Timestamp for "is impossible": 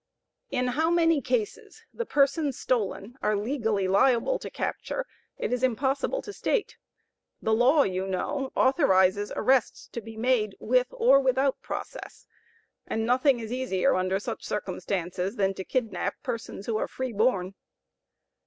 5.53-6.23